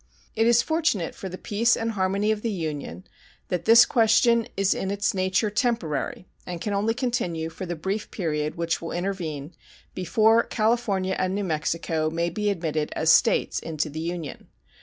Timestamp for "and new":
11.19-11.43